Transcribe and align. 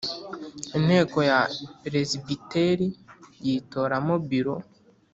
Inteko 0.77 1.17
ya 1.29 1.39
Peresibiteri 1.81 2.87
yitoramo 3.45 4.13
Biro 4.29 4.55